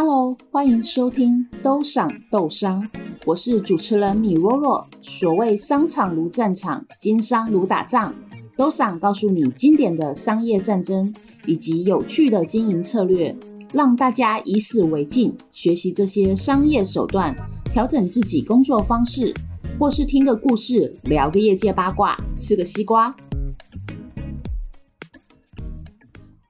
[0.00, 2.80] Hello，欢迎收听《都赏斗商》，
[3.26, 4.86] 我是主持人米若若。
[5.02, 8.14] 所谓商场如战场，经商如打仗，
[8.56, 11.12] 都赏告诉你经典的商业战争
[11.46, 13.36] 以及有趣的经营策略，
[13.74, 17.34] 让大家以史为镜，学习这些商业手段，
[17.72, 19.34] 调整自己工作方式，
[19.80, 23.12] 或是听个故事，聊个业界八卦，吃个西瓜。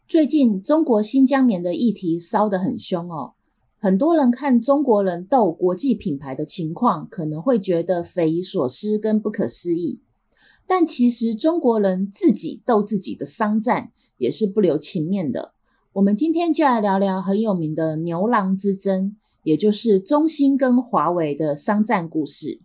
[0.06, 3.34] 最近中国新疆棉的议题烧得很凶哦，
[3.88, 10.02] 很多人看中国人斗国际品牌的情况，可能会觉得匪夷所思跟不可思议。
[10.66, 15.54] 但其实中国人自己斗自己的商战也是不留情面的。
[15.94, 22.60] 我们今天就来聊聊很有名的牛郎之争，也就是中兴跟华为的商战故事。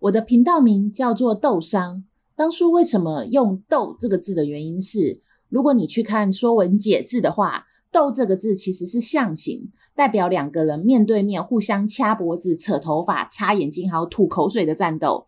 [0.00, 2.04] 我的频道名叫做斗商，
[2.36, 15.26] 当初为什么用“斗”这个字的原因是，如果你去看《说文解字》的话，“斗”这个字其实是象形，代表两个人面对面互相掐脖子、扯头发、擦眼睛，还有吐口水的战斗。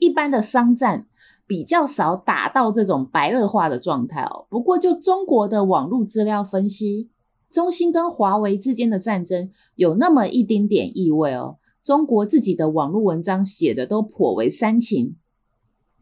[0.00, 1.06] 一般的商战
[1.46, 4.46] 比较少打到这种白热化的状态哦。
[4.50, 7.08] 不过，就中国的网络资料分析，
[7.52, 11.58] 中兴跟华为之间的战争有那么一丁点意味哦。
[11.84, 15.14] 中国自己的网络文章写的都颇为煽情。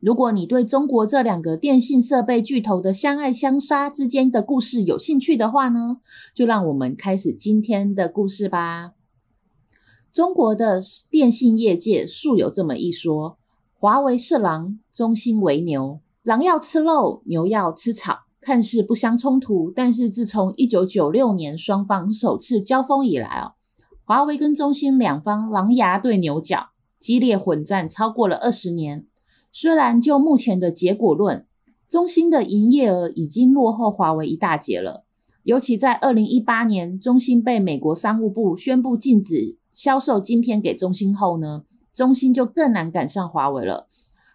[0.01, 5.99] 如果你对中国这两个电信设备巨头的相爱相杀之间的故事有兴趣的话呢，
[6.33, 8.93] 就让我们开始今天的故事吧。
[10.13, 13.39] 中国的电信业界素有这么一说：
[13.75, 16.01] 华为是狼，中兴为牛。
[16.23, 19.73] 狼要吃肉，牛要吃草，看似不相冲突。
[19.75, 23.55] 但是自从一九九六年双方首次交锋以来哦，
[24.05, 26.69] 华为跟中兴两方狼牙对牛角，
[27.01, 29.07] 激烈混战超过了二十年。
[29.51, 31.47] 虽然就目前的结果论，
[31.89, 35.05] 中兴的营业额已经落后华为一大截了。
[35.43, 43.89] 尤其在二零一八年，中兴被美国商务部宣布禁止销售晶片给中兴后呢，中兴就更难赶上华为了。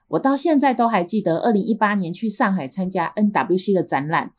[0.08, 4.32] 我到现在都还记得二零一八年去上海参加 NWC 的展览，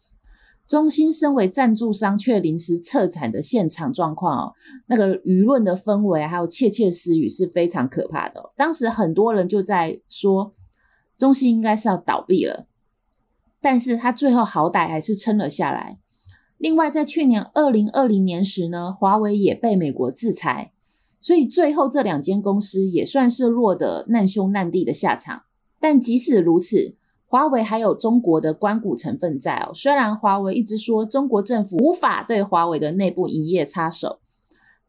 [0.66, 4.52] 中兴身为赞助商却临时撤产的现场状况哦，
[4.88, 8.50] 那个舆论的氛围还有窃窃私语是非常可怕的。
[8.56, 10.52] 当时很多人就在说。
[11.16, 12.66] 中兴应该是要倒闭了，
[13.60, 15.98] 但是他最后好歹还是撑了下来。
[16.58, 20.72] 另外，在去年二零二零年时呢，华为也被美国制裁，
[21.20, 25.42] 所以最后这两间公司也算是落得难兄难弟的下场。
[25.78, 29.72] 但即使如此，华为还有中国的关谷成分在哦。
[29.74, 34.20] 虽然华为一直说中国政府无法对华为的内部营业插手。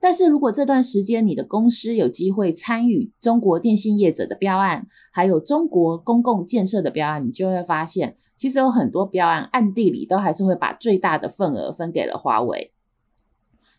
[0.05, 12.71] 但是如果这段时间你的公司有机会参与中国电信业者的标案，还有中国公共建设的标案，你就会发现，其实有很多标案暗地里都还是会把最大的份额分给了华为，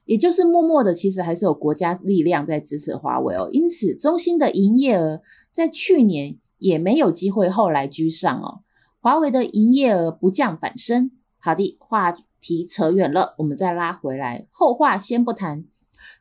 [0.05, 3.49] 也就是默默的，其实还是有国家力量在支持华为哦。
[3.53, 5.23] 因此，中兴的营业额
[5.53, 8.63] 在去年也没有机会后来居上哦。
[8.99, 11.13] 华为的营业额不降反升。
[11.39, 15.67] 好的，话题扯远了，我们再拉回来，后话先不谈。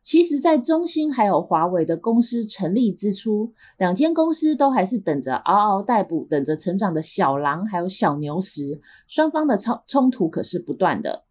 [0.04, 11.24] 其实，在中兴还有华为的公司成立之初，两间公司都还是等着嗷嗷待哺、等着成长的小狼还有小牛时，双方的冲冲突可是不断的。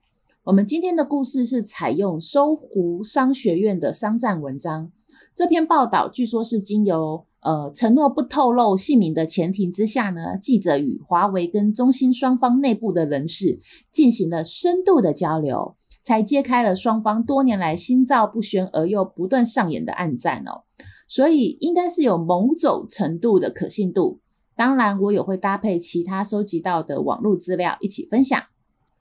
[0.45, 4.91] 我们今天的故事是采用搜狐商学院的商战文章，
[5.35, 13.61] 这篇报道据说是经由呃承诺不透露姓名的前提之下呢，记者与华为跟中兴双方内部的人士
[13.91, 15.77] 进行了深度的交流。
[16.05, 20.65] 才揭开了双方多年来心照不宣而又不断上演的暗战哦，
[21.09, 24.21] 所以应该是有某种程度的可信度。
[24.55, 28.41] 当然，我也会搭配其他收集到的网络资料一起分享。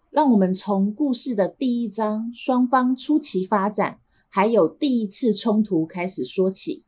[0.09, 3.99] 让我们从故事的第一章双方初期发展，
[4.29, 6.85] 还有第一次冲突开始说起。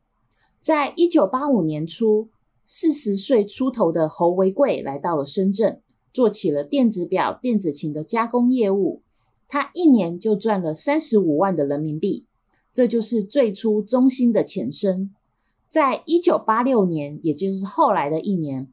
[0.59, 2.29] 在一九八五年初，
[2.65, 5.81] 四十岁出头的侯为贵来到了深圳，
[6.13, 9.01] 做起了电子表、电子琴的加工业务。
[9.47, 12.25] 他一年就赚了三十五万的人民币，
[12.73, 15.13] 这就是最初中兴的前身。
[15.69, 18.71] 在一九八六年，也就是后来的一年，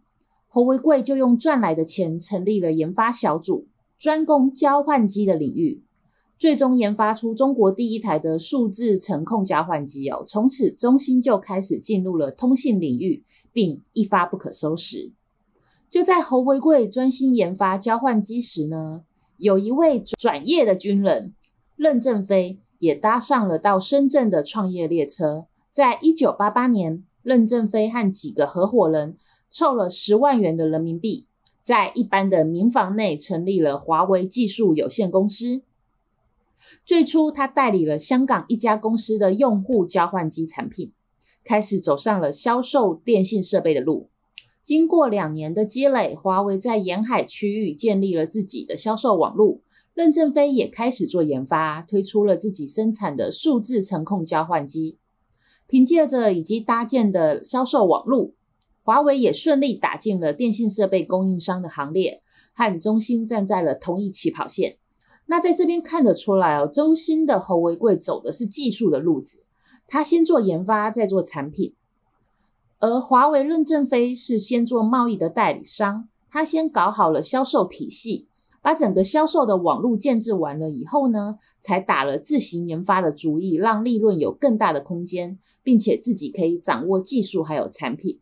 [0.48, 3.66] 侯为贵就用赚来的钱成立了研发小组，
[3.98, 5.82] 专攻交换机的领域，
[6.38, 10.24] 最终研发出中国第一台的数字程控交换机哦。
[10.26, 15.12] 从此，中兴就开始进入了通信领域，并一发不可收拾。
[15.90, 19.02] 就在侯为贵专心研发交换机时呢，
[19.42, 21.34] 有一位转业的军人
[21.74, 25.46] 任正非也搭上了到深圳的创业列车。
[25.72, 29.16] 在一九八八年，任正非和几个合伙人
[29.50, 31.26] 凑了十万元的人民币，
[31.60, 35.62] 在一般的民房内成立了华为技术有限公司。
[36.86, 40.92] 最初，他代理了香港一家公司的用户交换机产品，
[41.42, 44.08] 开始走上了销售电信设备的路。
[44.62, 49.60] 经过两年的积累，华为在沿海区域建立了自己的销售网络。
[49.94, 54.96] 任正非也开始做研发，推出了自己生产的数字程控交换机。
[55.66, 58.32] 凭借着已经搭建的销售网络，
[58.82, 62.22] 华为也顺利打进了电信设备供应商的行列，
[62.54, 64.78] 和中兴站在了同一起跑线。
[65.26, 69.44] 那在这边看得出来哦，中兴的侯为贵走的是技术的路子，
[69.86, 71.74] 他先做研发，再做产品。
[72.82, 78.26] 而华为任正非是先做贸易的代理商，他先搞好了销售体系，
[78.60, 88.18] 把整个销售的网络建置完了以后呢，才打了自行研发的主意，让利润有更大的空间，并且自己可以掌握技术还有产品。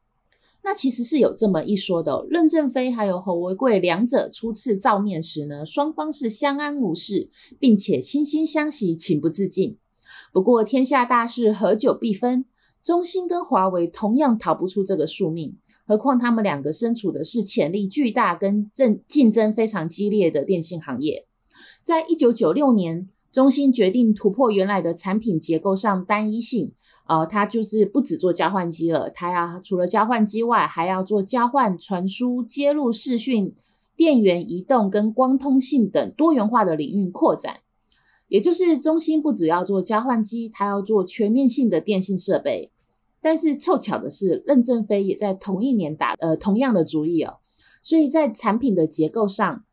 [0.63, 9.79] 那其实是有这么一说的，任正非还有侯为贵两者初次照面时呢，双方是相安无事，并且惺惺相惜，情不自禁。
[10.31, 12.45] 不过天下大势，合久必分。
[12.83, 21.27] 中兴跟华为同样逃不出这个宿命，何况他们两个身处的是潜力巨大、跟正竞争非常激烈的电信行业。
[21.83, 26.73] 在一九九六年，中兴决定突破原来的产品结构上单一性，
[27.07, 33.55] 呃，它就是不只做交换机了，它要除了交换机外，还要做交换、传输、接入视讯、
[33.95, 37.59] 电源移动跟光通信等多元化的领域扩展。
[38.31, 42.71] 也就是中兴不只要做交换机，它要做全面性的电信设备。
[43.21, 47.39] 但是凑巧的是，任正非也在同一年打呃同样的主意哦。
[47.83, 49.65] 所以在产品的结构上，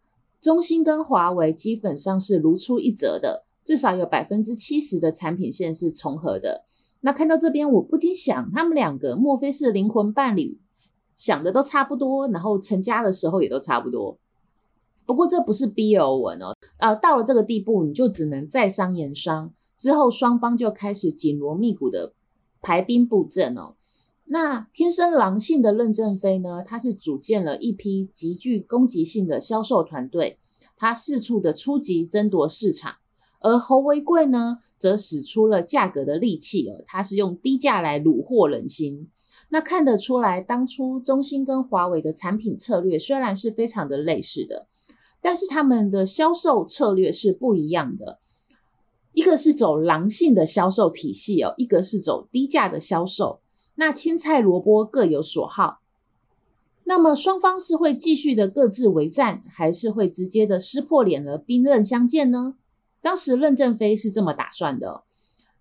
[0.41, 6.65] 中兴跟华为基本上是如出一辙的，至少有百分之七十的产品线是重合的。
[7.01, 10.59] 那看到这边，我不禁想，他们两个莫非是灵魂伴侣，
[11.15, 14.17] 想的都差不多，然后成家的时候也都差不多。
[15.07, 19.53] 不过这不是 BL 文哦，呃，到了这个地步，你就只能在商言商。
[19.77, 22.11] 之后双方就开始紧锣密鼓的
[22.61, 23.75] 排兵布阵哦。
[24.25, 30.39] 那天生狼性的任正非呢，他是组建了一批极具攻击性的销售团队，
[30.75, 32.95] 他四处的出击争夺市场。
[33.39, 39.09] 而侯为贵呢，则使出了价格的利器哦，他是用低价来虏获人心。
[39.49, 44.67] 那看得出来，当初中兴跟华为的产品策略虽然是非常的类似的。
[45.27, 48.19] 但是他们的销售策略是不一样的，
[49.11, 53.41] 一个是走狼性的销售体系哦，一个是走低价的销售。
[53.75, 55.81] 那青菜萝卜各有所好，
[56.85, 62.55] 那么双方是会继续的各自为战，还是会直接的撕破脸而兵刃相见呢？
[63.01, 65.03] 当时任正非是这么打算的，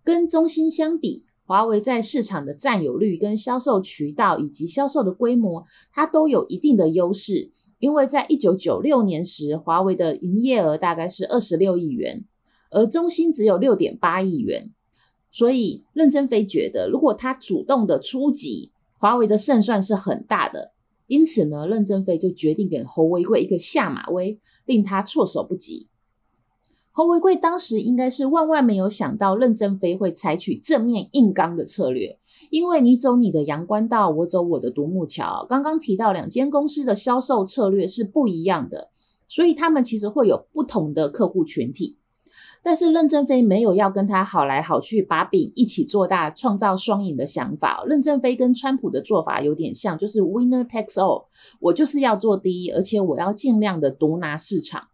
[0.04, 7.50] 跟中兴相比，华为在市场的占有率、跟销售渠道以及销售的规模，它都有一定的优势。
[7.86, 12.24] 因为在一九九六年时，华为的营业额大概是二十六亿元，
[12.72, 14.72] 而中兴只有六点八亿元，
[15.30, 20.72] 所以任正非觉得，如果他主动的出击，华为的胜算是很大的。
[21.06, 25.86] 因此呢，任正非就决定给侯为贵一个下马威，令他措手不及。
[26.96, 35.44] 侯为贵当时应该是万万没有想到任正非会采取正面硬刚的策略，因为你走你的阳关道，我走我的独木桥。
[35.46, 38.88] 刚刚提到两间公司的销售策略是不一样的，
[39.28, 41.98] 所以他们其实会有不同的客户群体。
[42.62, 47.84] 但是任正非没有要跟他好来好去，把饼一起做大，创造双赢的想法。
[47.86, 51.26] 任正非跟川普的做法有点像，就是 winner takes all，
[51.60, 54.88] 我就是要做第一，而且我要尽量的独拿市场。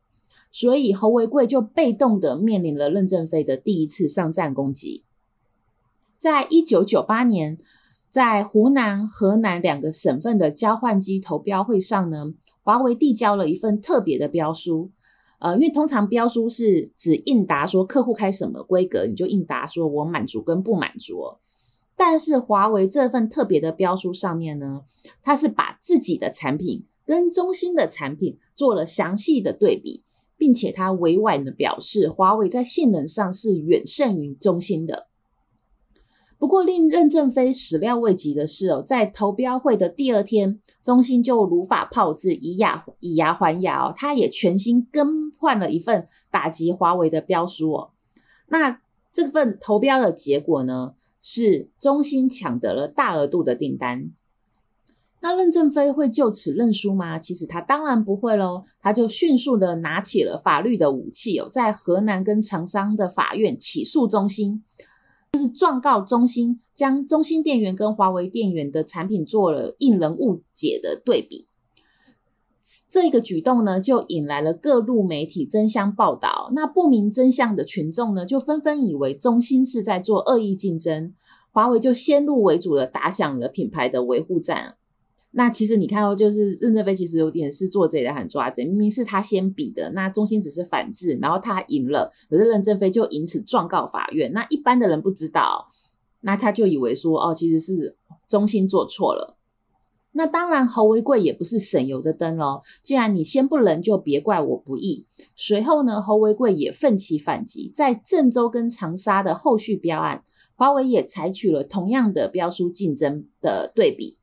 [0.53, 5.03] 所以侯为贵就被动的面临了任正非的第一次上战攻击。
[6.19, 7.59] 在一九九八年，
[8.11, 14.91] 在湖南、河南两个省份的交换机投标会上呢，华为递交了一份特别的标书。
[15.39, 21.39] 呃，因为通常标书是只应答说客户开什么规格，你就应答说我满足跟不满足。
[21.97, 24.83] 但是华为这份特别的标书上面呢，
[25.23, 30.05] 它是把自己的产品跟中兴的产品做了详细的对比。
[30.43, 35.07] 并且他委婉的表示，华为在性能上是远胜于中兴的。
[36.37, 47.91] 不过，令任正非始料未及的是哦，在投标会的第二天，中兴就如法炮制，以牙以牙还牙哦，他也全新更换了一份打击华为的标书哦。
[48.49, 48.81] 那
[49.13, 54.11] 这份投标的结果呢，是中兴抢得了大额度的订单。
[55.23, 57.17] 那任正非会就此认输吗？
[57.17, 64.65] 其实他当然不会喽，他就迅速的拿起了法律的武器哦，在河南跟长沙的法院起诉中兴，
[65.33, 71.47] 就是状告中兴，将中兴电源跟华为电源的产品做了令人误解的对比。
[72.91, 76.51] 这个举动呢，就引来了各路媒体争相报道。
[76.55, 81.15] 那不明真相的群众呢，就纷纷以为中兴是在做恶意竞争，
[81.53, 84.75] 华为就先入为主的打响了品牌的维护战。
[85.33, 94.33] 那其实你看到，就是任正非其实有点是做贼的喊抓贼，明明是他先比的，那中兴只是反制，然后他赢了，可是任正非就因此状告法院。
[94.33, 95.69] 那一般的人不知道，
[96.21, 97.97] 那他就以为说，哦，其实是
[98.29, 99.39] 中兴做错了。
[100.15, 102.61] 那当然，侯为贵也不是省油的灯喽。
[102.83, 105.07] 既然你先不仁，就别怪我不义。
[105.35, 110.23] 随后呢，侯为贵也奋起反击，在郑州跟长沙的后续标案，
[110.55, 114.19] 华为也采取了同样的标书竞争的对比，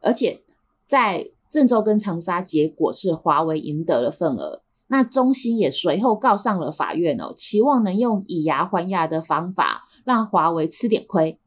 [0.00, 0.44] 而且
[0.92, 4.60] 在郑州跟长沙，结果是华为赢得了份额。
[4.88, 11.38] 那中兴也随后告上了法院哦，期望能用以牙还牙的方法，让华为吃点亏。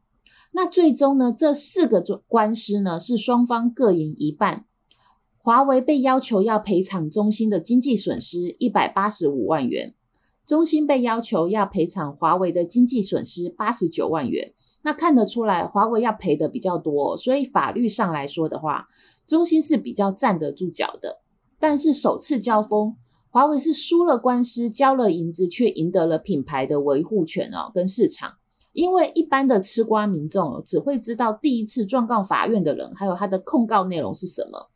[0.50, 4.64] 那最终呢，这四个官司呢，是双方各赢一半。
[5.38, 9.94] 华为被要求要赔偿中兴的经济损失一百八十五万元，
[10.44, 14.52] 中兴被要求要赔偿华为的经济损失八十九万元。
[14.82, 18.88] 那看得出来，华为要赔的比较多，所以法律上来说的话，
[19.26, 21.20] 中兴是比较站得住脚的。
[21.58, 22.94] 但是首次交锋，
[23.30, 28.34] 华为是输了官司，交了银子，却赢得了品牌的维护权哦，跟市场。
[28.72, 34.68] 因为一般的吃瓜民众只会知道第一次状告法院的人，还有他的控告内容是什么，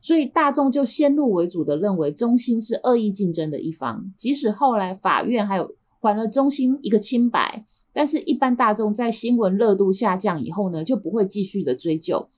[0.00, 4.12] 所以大众就先入为主的认为中兴是恶意竞争的一方。
[4.16, 12.28] 即使后来法院还有还了中兴一个清白，但是一般大众在新闻热度下降以后呢，就不会继续的追究。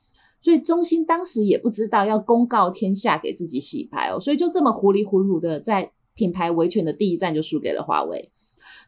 [0.43, 8.31] 所以中兴当时也不知道要公告天下给自己洗牌哦，所以就这么糊里糊涂的在品牌维权的第一站就输给了华为。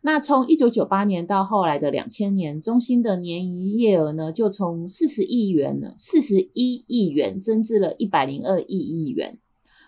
[0.02, 9.38] 那从一九九八年到后来的两千年，中兴的年营业额呢，就从四十亿元呢，四十一亿元增至了一百零二亿亿元，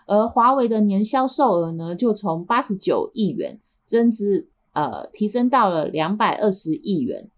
[0.07, 7.29] 而华为的年销售额呢，就从八十九亿元增至呃提升到了两百二十亿元，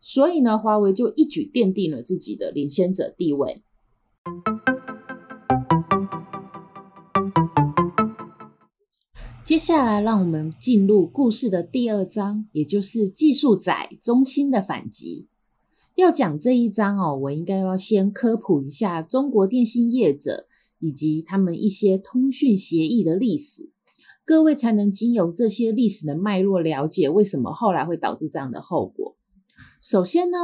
[0.00, 3.62] 所以呢，华为就一举奠定了自己的领先者地位。
[9.44, 15.26] 接下来，让我们进入故事的第二章，也就是技术宅中心的反击。
[15.96, 20.46] 要讲这一章哦，我应该要先科普一下中国电信业者
[20.78, 23.70] 以及他们一些通讯协议的历史，
[24.24, 29.16] 各位才能经由这些历史的脉络了解为什么后来会导致这样的后果。
[29.80, 30.36] 首先呢，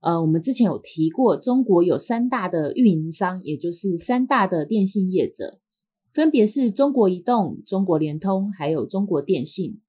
[0.00, 5.60] 呃，我们之前有提过，中国有三大的运营商，也就是三大的电信业者。
[6.12, 9.80] 分别是中国移动、中国联通，还有中国电信。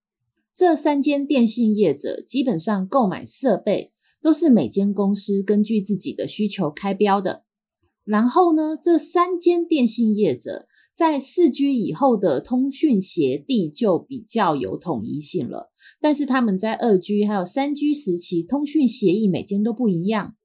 [0.53, 3.91] 这三间电信业者基本上购买设备
[4.22, 7.43] 都是每间公司根据自己的需求开标的。
[8.03, 10.67] 然后呢，这三间电信业者
[11.01, 20.36] 在四 G 以后的通讯协地就比较有统一性了，但是他们在二 G 还有三 G 时期通讯协议每间都不一样。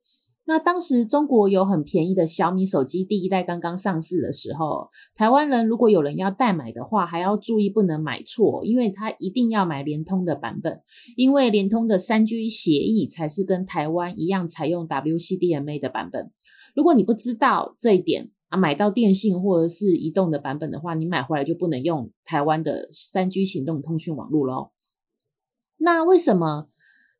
[0.46, 10.80] 那当时中国有很便宜的小米手机，第一代刚刚上市的时候，台湾人如果有人要代买的话，还要注意不能买错，因为他一定要买联通的版本，
[11.18, 16.30] 因为联通的三 G 协议才是跟台湾一样采用 WCDMA 的版本。
[16.74, 24.70] 如果你不知道这一点啊，买到电信或者是移动的版本的话，你买回来就不能用台湾的三 G 行动通讯网络喽。
[25.78, 26.68] 那为什么？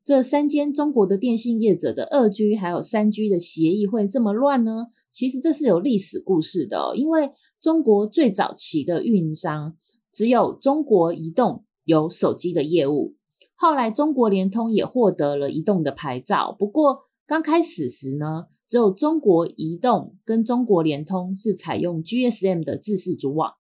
[0.05, 4.87] 这三间中国的电信业者的二 G 还有三 G 的协议会这么乱呢？
[5.11, 9.77] 其实这是有历史故事的，因为中国最早期的运营商
[10.13, 13.17] 只有中国移动有手机的业务，
[13.57, 16.55] 后来中国联通也获得了移动的牌照。
[16.57, 23.53] 不过刚开始时呢，只有中国移动跟中国联通是采用 GSM 的自式主网。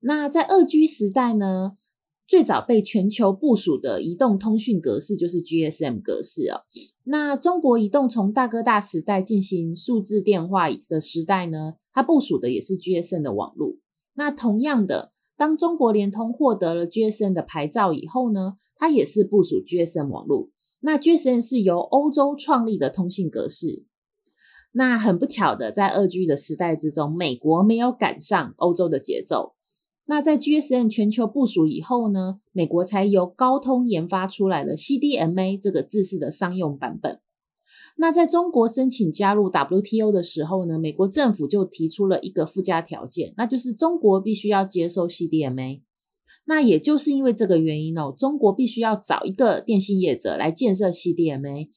[0.00, 1.72] 那在二 G 时代呢，
[2.26, 6.62] 最早被全球部署的移动通讯格式就是 GSM 格式哦。
[7.04, 13.76] 那中国移动从大哥大时代进行数字电话的时代呢，它部署的也是 GSM 的网络。
[14.14, 20.50] 那同样的，当中国联通获得了 GSM 的牌照以后呢，它也是部署 GSM 网络。
[20.80, 23.84] 那 GSM 是由欧洲创立的通信格式。
[24.72, 29.54] 那很不巧的，在二 G 的时代之中，美国没有赶上欧洲的节奏。
[30.06, 37.20] 那在 GSM 全球部署以后呢，美国才由高通研发出来了 CDMA 这个制式的商用版本。
[37.96, 45.82] 那在中国申请加入 WTO 的时候呢，美国政府就提出了一个附加条件，那就是中国必须要接受 CDMA。
[46.46, 51.68] 那也就是因为这个原因哦，中国必须要找一个电信业者来建设 CDMA。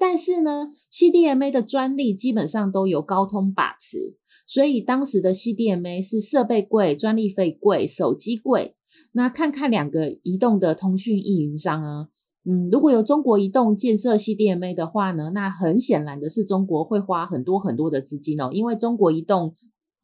[0.00, 4.16] 但是呢，CDMA 的专利基本上都由高通把持，
[4.46, 8.76] 所以当时的 CDMA 是设备贵、专利费贵、手机贵。
[9.12, 12.08] 那看看两个移动的通讯运营商啊，
[12.44, 19.52] 嗯，如果有中国移动建设 CDMA 的话呢，那很显然的是中国会花很多很多的资金哦，因为中国移动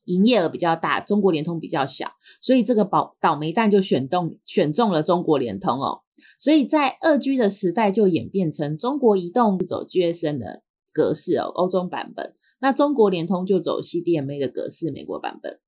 [0.07, 2.11] 营业额比较大，中国联通比较小，
[2.41, 6.01] 所以这个宝倒霉蛋就选中选中了中国联通哦。
[6.39, 15.61] 所以在二 G 的时代就演变成中国移动走 GSM 的格式哦，欧洲版本；那中国联通就走 CDMA 的格式，美国版本。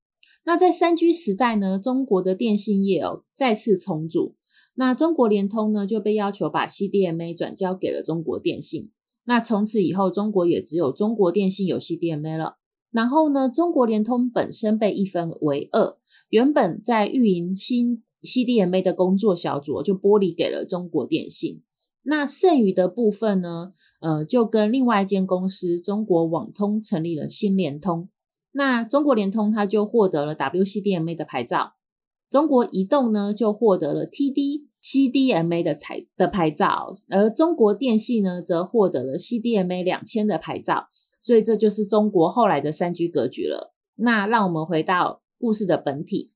[0.44, 4.36] 那在三 G 时代呢，中国的电信业哦再次重组，
[4.76, 8.90] 那中国联通呢就被要求把 CDMA 转交给了中国电信。
[9.24, 12.57] 那从此以后，中国也只有中国电信有 CDMA 了。
[12.90, 15.96] 然后呢，中国联通本身被一分为二，
[16.30, 21.62] 原本在运营新 CDMA 的工作小组就剥离给了中国电信，
[22.02, 28.08] 那剩余的部分呢，呃，就跟另外一间公司中国网通成立了新联通。
[28.52, 31.74] 那中国联通它就获得了 WCDMA 的牌照，
[32.30, 40.88] 中国移动呢就获得了 TD-CDMA 的牌的牌照，而中国电信呢则获得了 CDMA 两千的牌照。
[41.20, 43.74] 所以这就是中国后来的三 G 格局了。
[43.96, 46.34] 那让我们回到故事的本体。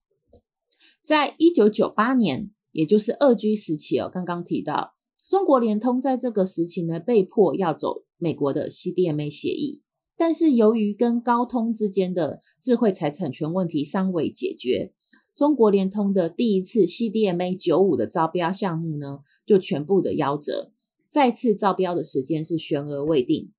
[1.02, 9.82] 在一九九八年，也就是二 G 时期哦，刚刚提到中国联通在这个时期呢，被迫要走美国的 CDMA 协议，
[10.16, 14.92] 但是由于跟高通之间的智慧财产权问题尚未解决，
[15.34, 20.72] 中国联通的第一次 CDMA 九五的招标项目呢，就全部的夭折，
[21.08, 23.52] 再次招标的时间是悬而未定。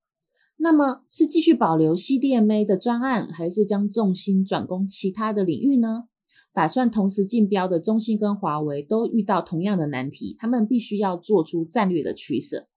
[0.63, 6.05] 那么是继续保留 CDMA 的专案，还是将重心转攻其他的领域呢？
[6.53, 12.69] 打算同时竞标的中兴跟华为都遇到同样的难题，他们必须要做出战略的取舍。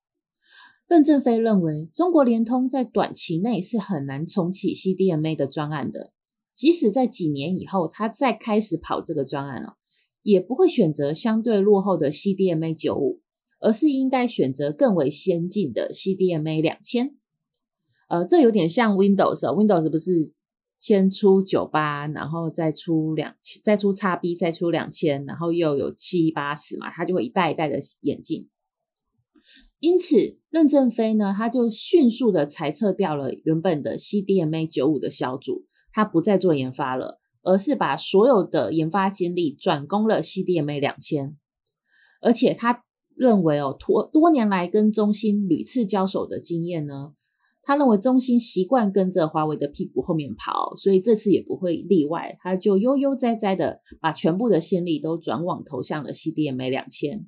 [0.88, 6.10] 任正非认为，中国联通在短期内是很难重启 CDMA 的专案的，
[6.52, 9.74] 即使在几年以后他再开始跑这个专案哦，
[10.24, 13.20] 也不会选择相对落后的 CDMA 九五，
[13.60, 17.14] 而是应该选择更为先进的 CDMA 两千。
[18.08, 20.32] 呃，这有点像 Windows 哦，Windows 不是？
[20.78, 28.50] 先出九八，然后再出两千，再出 x B，再出两千，然后又有七八十嘛，它就会一代一代的演进。
[29.80, 41.36] 因此，任正非呢，他就迅速的裁撤掉了原本的 CDMA 九五的小组，他不再做研发了，而是把所有的研发精力转攻了 CDMA 两千。
[42.20, 42.84] 而且他
[43.16, 47.14] 认为哦，多多年来跟中兴屡次交手的经验呢。
[47.66, 52.38] 他认为中兴习惯跟着华为的屁股后面跑，所以这次也不会例外。
[52.40, 57.26] 他就悠悠哉哉的把全部的心力都转往投向了 CDMA 两千。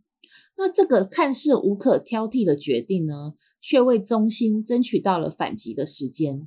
[0.57, 6.47] 那这个看似无可挑剔的决定呢，却为中兴争取到了反击的时间。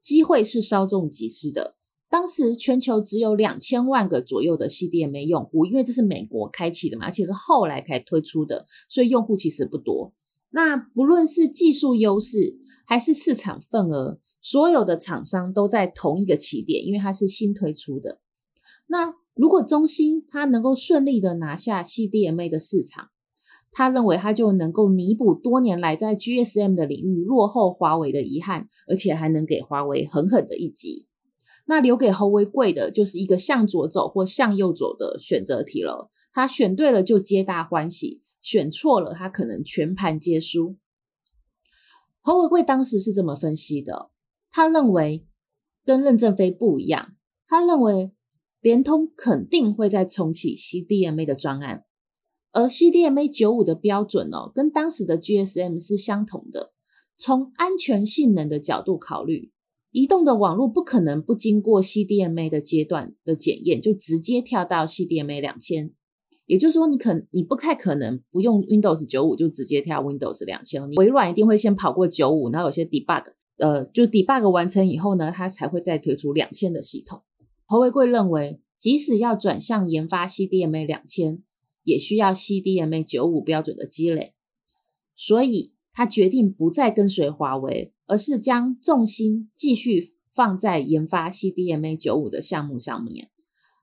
[0.00, 1.74] 机会是稍纵即逝的。
[2.08, 10.14] 当时全球只有两千万个左右的 CDMA 用户，因为这是美国开启的嘛，而且是后来才推出的，所以用户其实不多。
[10.50, 12.56] 那不论是技术优势，
[12.86, 18.20] 还是市场份额，所有的厂商都在同一个起点，因为它是新推出的。
[18.86, 23.08] 那如果中兴它能够顺利的拿下 CDMA 的市场，
[23.72, 31.06] 他认为他就能够弥补多年来在 GSM 的领域落后华为的遗憾，而且还能给华为狠狠的一击。
[31.66, 36.10] 那留给侯为贵的就是一个向左走或向右走的选择题了。
[36.32, 40.76] 他选对了就皆大欢喜，选错了他可能全盘皆输。
[42.26, 44.10] 侯为贵当时是这么分析的，
[44.50, 45.24] 他认为
[45.84, 47.14] 跟任正非不一样，
[47.46, 48.10] 他认为
[48.60, 51.84] 联通肯定会再重启 CDMA 的专案，
[52.50, 56.72] 而 CDMA 九五的标准哦，跟当时的 GSM 是相同的。
[57.16, 59.52] 从安全性能的角度考虑，
[59.92, 65.94] 移动的网络不可能不经过 CDMA 的阶段的检验，就直接跳到 CDMA 两千。
[66.46, 70.80] 也就是说，你可你不太可能不用 Windows 九五就直接跳 Windows 两千。
[70.88, 73.24] 你微软一定会先跑过九五，然后有些 debug，
[73.58, 77.22] 呃，就 debug 完成以后呢，它才会再推出两千的系统。
[77.64, 81.42] 侯为贵认为，即使要转向研发 CDMA 两千，
[81.82, 84.34] 也需要 CDMA 九五标准的积累，
[85.16, 93.30] 所以他决定不再跟随华为，而是将重心继续放在研发 CDMA 九五的项目上面，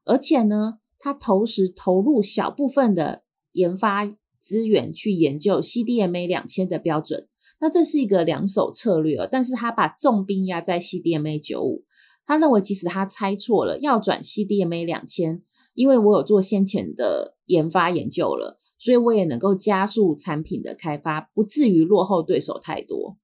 [0.06, 0.80] 而且呢。
[1.04, 4.06] 他同时投入小部分的研发
[4.40, 7.28] 资源去研究 CDMA 两千的标准，
[7.60, 9.28] 那这是一个两手策略哦。
[9.30, 11.84] 但是他把重兵压在 CDMA 九五，
[12.26, 23.18] 他认为即使他猜错了，要转 CDMA 两千，因为我有做先前的研发研究了，所以我也能够加速产品的开发，不至于落后对手太多。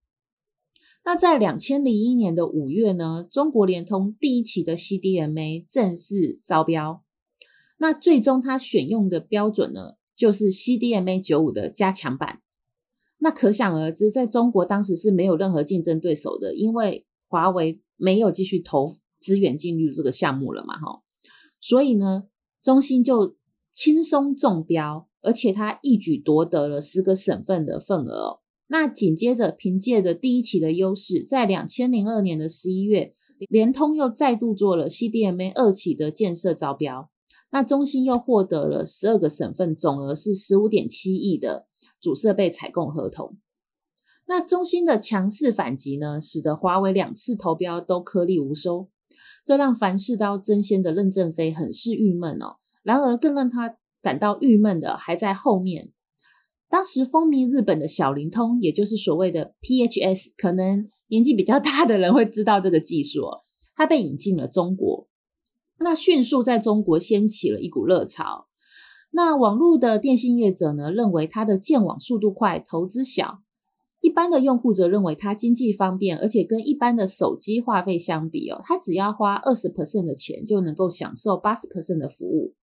[1.05, 7.05] 那在两千零一年的五月呢，中国联通第一期的 CDMA 正式招标。
[7.79, 12.41] 那最终它选用的标准呢，就是 CDMA 九五的加强版。
[13.17, 21.01] 那可想而知，在中国当时是没有任何竞争对手的，因为华为没有继续投资源进入这个项目了嘛，哈。
[21.59, 22.23] 所以呢，
[22.63, 23.35] 中兴就
[23.71, 28.39] 轻松中标，而且它一举夺得了十个省份的份额哦。
[28.67, 33.13] 那紧接着，凭借着第一期的优势，在两千零二年的十一月，
[33.49, 37.09] 联通又再度做了 CDMA 二期的建设招标。
[37.51, 41.67] 那中兴又获得了十二个省份，总额是十五点七亿的
[41.99, 43.37] 主设备采购合同。
[44.27, 48.89] 那中兴的强势反击呢，使得华为两次投标都颗粒无收，
[49.43, 52.57] 这让凡事都争先的任正非很是郁闷哦。
[52.83, 55.91] 然而，更让他感到郁闷的还在后面。
[56.69, 63.39] 当时风靡日本的小灵通，也就是所谓的 PHS，可能年纪比较大的人会知道这个技术哦，
[63.75, 65.08] 它被引进了中国，
[65.79, 68.47] 那迅速在中国掀起了一股热潮。
[69.11, 73.41] 那网络的电信业者呢，认为它的建网速度快，投资小；
[74.01, 82.53] 一般的用户则认为它经济方便，而且跟一般的手机话费相比哦，它只要花二十 percent 的钱就能够享受八十 percent 的服务。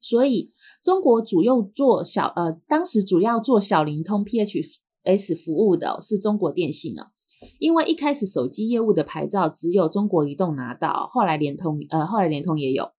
[0.00, 0.50] 所以，
[0.82, 7.11] 中国主要做小呃，当时主要做小灵通 PHS 服务的是中国电信了。
[7.58, 12.90] 因为一开始手机业务的牌照只有中国移动拿到，后来联通呃，后来联通也有。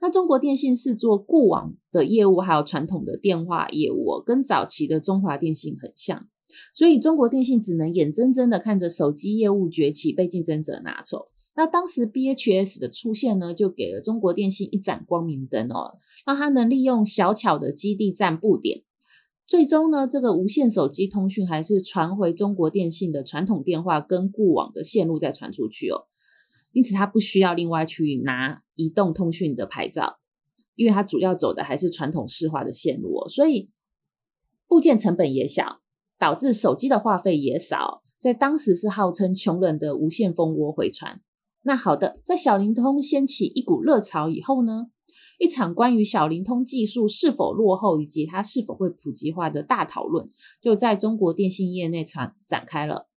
[0.00, 6.26] 那中国电信是做固网的业务，还有传统的电话业务，跟早期的中华电信很像。
[6.74, 11.28] 所以，中国电信只能眼睁睁的看着手机业务崛起，被竞争者拿走。
[11.54, 18.82] 那当时 BHS 的出现呢，就给了中国电信一盏光明灯哦，让它能利用小巧的基地站布点，
[19.48, 26.04] 最终呢，这个无线手机通讯还是传回中国电信的传统电话跟固网的线路再传出去哦，
[26.72, 30.18] 因此它不需要另外去拿移动通讯的牌照，
[30.74, 33.70] 因为它主要走的还是传统市话的线路哦，所以
[34.66, 35.80] 部件成本也小，
[36.18, 41.22] 导致手机的话费也少，在当时是号称穷人的无线蜂窝回传。
[41.62, 44.90] 那好的，在小灵通掀起一股热潮以后呢，
[45.38, 50.28] 一场关于小灵通技术是否落后以及它是否会普及化的大讨论，
[50.60, 53.08] 就在中国电信业内展展开了。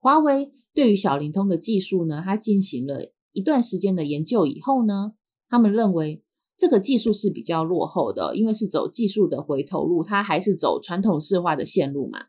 [0.00, 5.12] 华为对于小灵通的技术呢，它进行了一段时间的研究以后呢，
[5.48, 6.22] 他们认为
[6.56, 12.20] 这个技术是比较落后的，因为是走技术的回头路，它还是走传统市化的线路嘛，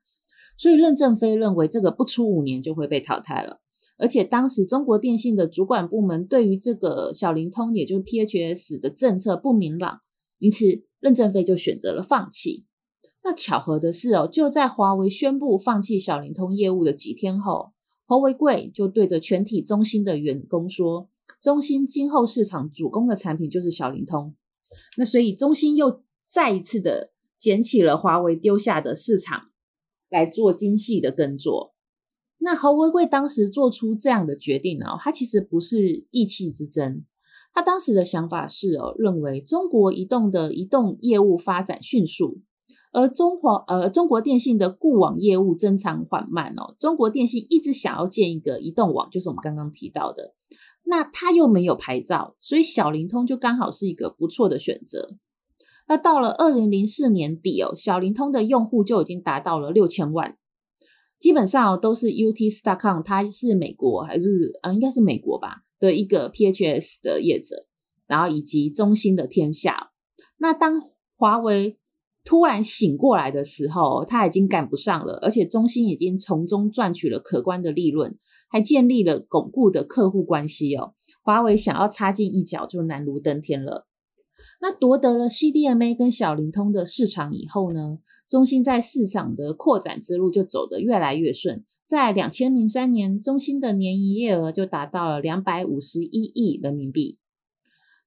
[0.58, 3.62] 所以任正非认为这个不出五年就会被淘汰了。
[3.98, 10.02] 而且当时中国电信的主管部门对于这个小灵通，也就是 PHS 的政策不明朗，
[10.40, 10.66] 因此
[11.00, 12.66] 任正非就选择了放弃。
[13.24, 17.72] 那巧合的是哦，就在华为宣布放弃小灵通业务的几天后，
[18.06, 21.10] 侯为贵就对着全体中兴的员工说
[21.42, 24.36] ：“中兴今后市场主攻的产品就是小灵通。”
[24.98, 29.52] 那所以中兴又再一次的捡起了华为丢下的市场
[30.10, 31.75] 来做精细的耕作。
[32.38, 34.86] 那侯为贵当时做出这样的决定呢？
[35.00, 37.04] 他其实不是意气之争，
[37.54, 42.42] 他当时的想法是哦，认为中国移动的移动业务发展迅速，
[42.92, 46.76] 而中华呃中国电信的固网业务增长缓慢哦。
[46.78, 50.36] 中国电信一直想要建一个移动网，就是我们刚刚提到的，
[50.84, 55.18] 那他又没有牌照，所以小灵通就刚好是一个不错的选择。
[55.88, 60.38] 那到了二零零四年底哦，小灵通的用户就已经达到了六千万。
[61.20, 67.68] 基本上都是 UT Stacom，它是美国还是呃，应该是美国吧的一个 PHS 的业者，
[68.08, 69.92] 然后以及中兴的天下。
[70.38, 70.82] 那当
[71.18, 71.78] 华为
[72.24, 78.18] 突然醒过来的时候，它已经赶不上了，而且中兴已经从中赚取了可观的利润，
[78.50, 80.94] 还建立了巩固的客户关系哦。
[81.24, 83.88] 华为想要插进一脚就难如登天了。
[84.62, 91.64] 那夺得了 CDMA 跟小灵通的市场以后呢，中兴在市场的扩展之路就走得越来越顺。
[91.86, 97.20] 在两千零三年，中兴的年营业额就达到了两百五十一亿人民币，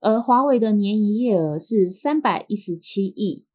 [0.00, 3.46] 而华为的年营业额是三百一十七亿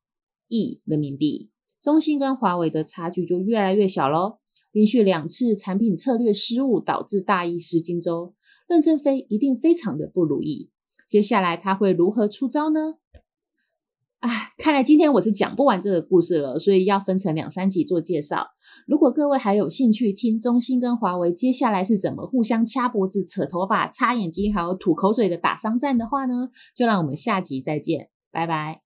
[0.48, 1.50] 亿人民币。
[1.82, 4.38] 中兴跟华为的差距就越来越小喽。
[4.72, 8.34] 连续两次产品策略失误导致大意失荆州，
[8.68, 10.72] 任正非一定非常的不如意。
[11.14, 12.96] 接下来他会如何出招呢？
[14.22, 18.48] 哎，看来今天我是讲不完这个故事了，所以要分成两三集做介绍。
[18.88, 28.80] 如果各位还有兴趣听中兴跟华为接下来是怎么互相掐脖子、扯头发、擦眼睛，还有吐口水的打商战的话呢，就让我们下集再见，拜拜。